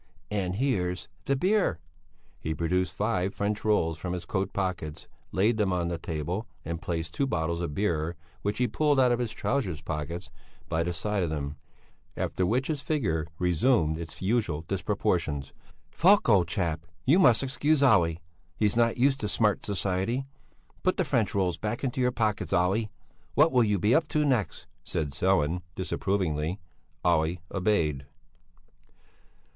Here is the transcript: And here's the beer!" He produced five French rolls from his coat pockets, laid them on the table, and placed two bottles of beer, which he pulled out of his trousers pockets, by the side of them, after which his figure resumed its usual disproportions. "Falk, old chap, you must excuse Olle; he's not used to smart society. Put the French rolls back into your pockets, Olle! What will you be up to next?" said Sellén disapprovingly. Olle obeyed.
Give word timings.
And 0.31 0.55
here's 0.55 1.07
the 1.25 1.35
beer!" 1.35 1.77
He 2.39 2.55
produced 2.55 2.91
five 2.91 3.35
French 3.35 3.63
rolls 3.63 3.99
from 3.99 4.13
his 4.13 4.25
coat 4.25 4.51
pockets, 4.51 5.07
laid 5.31 5.57
them 5.57 5.71
on 5.71 5.89
the 5.89 5.99
table, 5.99 6.47
and 6.65 6.81
placed 6.81 7.13
two 7.13 7.27
bottles 7.27 7.61
of 7.61 7.75
beer, 7.75 8.15
which 8.41 8.57
he 8.57 8.67
pulled 8.67 8.99
out 8.99 9.11
of 9.11 9.19
his 9.19 9.31
trousers 9.31 9.79
pockets, 9.79 10.31
by 10.67 10.81
the 10.81 10.91
side 10.91 11.21
of 11.21 11.29
them, 11.29 11.55
after 12.17 12.47
which 12.47 12.65
his 12.65 12.81
figure 12.81 13.27
resumed 13.37 13.99
its 13.99 14.23
usual 14.23 14.61
disproportions. 14.67 15.53
"Falk, 15.91 16.27
old 16.27 16.47
chap, 16.47 16.87
you 17.05 17.19
must 17.19 17.43
excuse 17.43 17.83
Olle; 17.83 18.15
he's 18.57 18.75
not 18.75 18.97
used 18.97 19.19
to 19.19 19.27
smart 19.27 19.63
society. 19.63 20.25
Put 20.81 20.97
the 20.97 21.05
French 21.05 21.35
rolls 21.35 21.59
back 21.59 21.83
into 21.83 22.01
your 22.01 22.11
pockets, 22.11 22.53
Olle! 22.53 22.85
What 23.35 23.51
will 23.51 23.63
you 23.63 23.77
be 23.77 23.93
up 23.93 24.07
to 24.07 24.25
next?" 24.25 24.65
said 24.83 25.11
Sellén 25.11 25.61
disapprovingly. 25.75 26.59
Olle 27.05 27.35
obeyed. 27.51 28.07